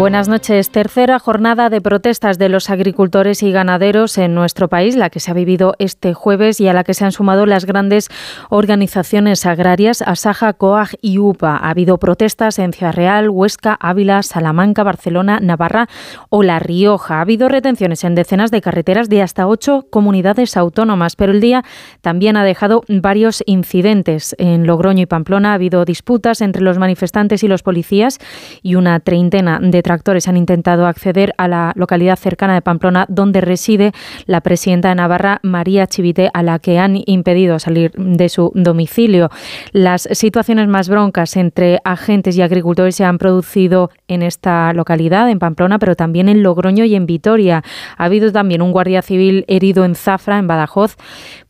[0.00, 0.70] Buenas noches.
[0.70, 5.30] Tercera jornada de protestas de los agricultores y ganaderos en nuestro país, la que se
[5.30, 8.08] ha vivido este jueves y a la que se han sumado las grandes
[8.48, 11.54] organizaciones agrarias Asaja, COAG y UPA.
[11.54, 15.86] Ha habido protestas en Ciudad Real, Huesca, Ávila, Salamanca, Barcelona, Navarra
[16.30, 17.18] o La Rioja.
[17.18, 21.62] Ha habido retenciones en decenas de carreteras de hasta ocho comunidades autónomas, pero el día
[22.00, 24.34] también ha dejado varios incidentes.
[24.38, 28.18] En Logroño y Pamplona ha habido disputas entre los manifestantes y los policías
[28.62, 33.40] y una treintena de tractores han intentado acceder a la localidad cercana de Pamplona, donde
[33.40, 33.90] reside
[34.24, 39.30] la presidenta de Navarra, María Chivite, a la que han impedido salir de su domicilio.
[39.72, 45.40] Las situaciones más broncas entre agentes y agricultores se han producido en esta localidad, en
[45.40, 47.64] Pamplona, pero también en Logroño y en Vitoria.
[47.96, 50.98] Ha habido también un guardia civil herido en Zafra, en Badajoz,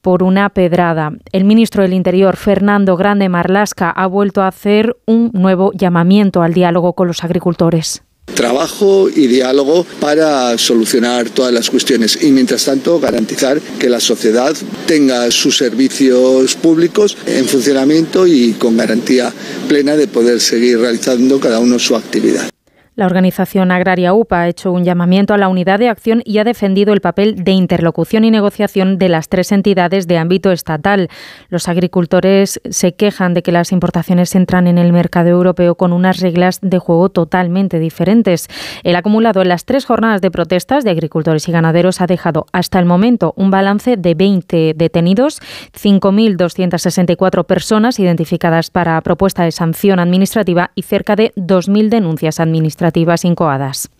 [0.00, 1.12] por una pedrada.
[1.32, 6.54] El ministro del Interior, Fernando Grande Marlasca, ha vuelto a hacer un nuevo llamamiento al
[6.54, 8.02] diálogo con los agricultores
[8.34, 14.56] trabajo y diálogo para solucionar todas las cuestiones y mientras tanto garantizar que la sociedad
[14.86, 19.32] tenga sus servicios públicos en funcionamiento y con garantía
[19.68, 22.50] plena de poder seguir realizando cada uno su actividad.
[22.96, 26.44] La organización agraria UPA ha hecho un llamamiento a la unidad de acción y ha
[26.44, 31.08] defendido el papel de interlocución y negociación de las tres entidades de ámbito estatal.
[31.50, 36.18] Los agricultores se quejan de que las importaciones entran en el mercado europeo con unas
[36.18, 38.48] reglas de juego totalmente diferentes.
[38.82, 42.80] El acumulado en las tres jornadas de protestas de agricultores y ganaderos ha dejado hasta
[42.80, 45.40] el momento un balance de 20 detenidos,
[45.80, 52.79] 5.264 personas identificadas para propuesta de sanción administrativa y cerca de 2.000 denuncias administrativas
[53.24, 53.90] incoadas.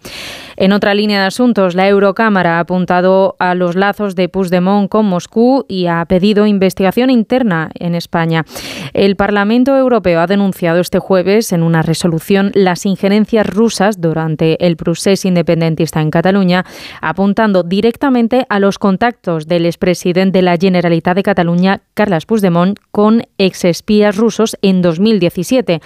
[0.57, 5.07] En otra línea de asuntos, la Eurocámara ha apuntado a los lazos de Puigdemont con
[5.07, 8.45] Moscú y ha pedido investigación interna en España.
[8.93, 14.77] El Parlamento Europeo ha denunciado este jueves en una resolución las injerencias rusas durante el
[14.77, 16.67] procés independentista en Cataluña,
[17.01, 23.23] apuntando directamente a los contactos del expresidente de la Generalitat de Cataluña, Carles Puigdemont, con
[23.39, 25.81] exespías rusos en 2017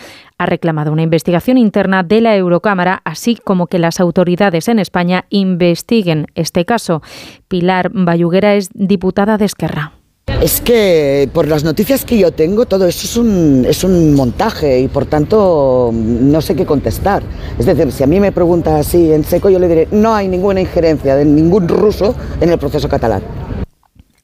[0.44, 5.24] ha reclamado una investigación interna de la Eurocámara, así como que las autoridades en España
[5.30, 7.02] investiguen este caso.
[7.48, 9.92] Pilar Bayuguera es diputada de Esquerra.
[10.40, 14.80] Es que por las noticias que yo tengo, todo eso es un, es un montaje
[14.80, 17.22] y por tanto no sé qué contestar.
[17.58, 20.28] Es decir, si a mí me pregunta así en seco, yo le diré, no hay
[20.28, 23.22] ninguna injerencia de ningún ruso en el proceso catalán.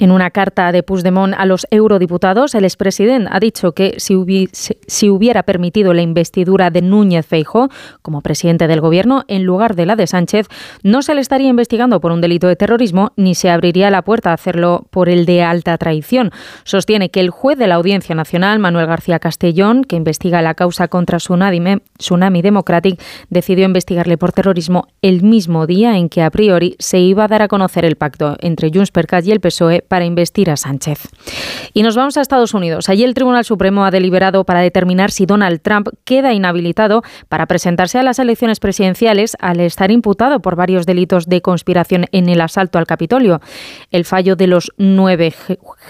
[0.01, 4.15] En una carta de Puigdemont a los eurodiputados, el expresidente ha dicho que si,
[5.11, 7.69] hubiera permitido la investidura de Núñez Feijóo
[8.01, 10.47] como presidente del gobierno en lugar de la de Sánchez,
[10.83, 14.31] no se le estaría investigando por un delito de terrorismo ni se abriría la puerta
[14.31, 16.31] a hacerlo por el de alta traición.
[16.65, 20.89] Sostiene que el juez de la Audiencia Nacional, Manuel García Castellón, que investiga la causa
[20.89, 26.77] contra Tsunami, Tsunami Democratic, decidió investigarle por terrorismo el mismo día en que a priori
[26.79, 29.85] se iba a dar a conocer el pacto entre Junts per Cat y el PSOE
[29.91, 31.09] para investir a Sánchez.
[31.75, 32.89] Y nos vamos a Estados Unidos.
[32.89, 37.99] Allí el Tribunal Supremo ha deliberado para determinar si Donald Trump queda inhabilitado para presentarse
[37.99, 42.79] a las elecciones presidenciales al estar imputado por varios delitos de conspiración en el asalto
[42.79, 43.41] al Capitolio.
[43.91, 45.35] El fallo de los nueve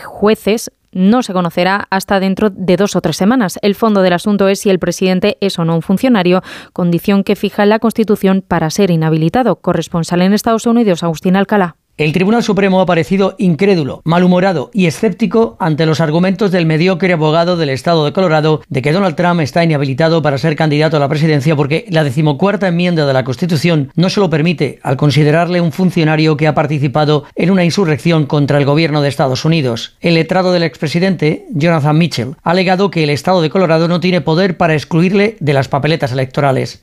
[0.04, 3.58] jueces no se conocerá hasta dentro de dos o tres semanas.
[3.60, 7.36] El fondo del asunto es si el presidente es o no un funcionario, condición que
[7.36, 9.56] fija la Constitución para ser inhabilitado.
[9.56, 11.76] Corresponsal en Estados Unidos, Agustín Alcalá.
[12.00, 17.58] El Tribunal Supremo ha parecido incrédulo, malhumorado y escéptico ante los argumentos del mediocre abogado
[17.58, 21.10] del Estado de Colorado de que Donald Trump está inhabilitado para ser candidato a la
[21.10, 25.72] presidencia porque la decimocuarta enmienda de la Constitución no se lo permite al considerarle un
[25.72, 29.92] funcionario que ha participado en una insurrección contra el gobierno de Estados Unidos.
[30.00, 34.22] El letrado del expresidente, Jonathan Mitchell, ha alegado que el Estado de Colorado no tiene
[34.22, 36.82] poder para excluirle de las papeletas electorales.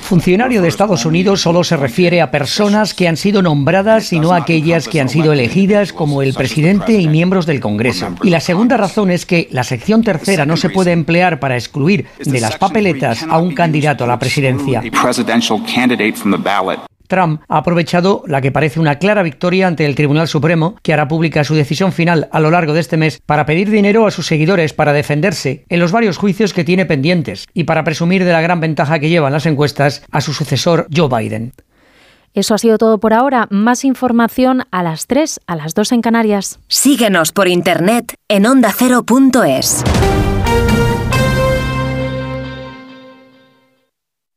[0.00, 4.88] Funcionario de Estados Unidos solo se refiere a personas que han sido nombradas, sino aquellas
[4.88, 8.14] que han sido elegidas como el presidente y miembros del Congreso.
[8.22, 12.06] Y la segunda razón es que la sección tercera no se puede emplear para excluir
[12.24, 14.82] de las papeletas a un candidato a la presidencia.
[17.08, 21.08] Trump ha aprovechado la que parece una clara victoria ante el Tribunal Supremo, que hará
[21.08, 24.26] pública su decisión final a lo largo de este mes, para pedir dinero a sus
[24.26, 28.42] seguidores para defenderse en los varios juicios que tiene pendientes y para presumir de la
[28.42, 31.52] gran ventaja que llevan las encuestas a su sucesor Joe Biden.
[32.38, 33.48] Eso ha sido todo por ahora.
[33.50, 36.60] Más información a las 3, a las 2 en Canarias.
[36.68, 39.82] Síguenos por internet en ondacero.es.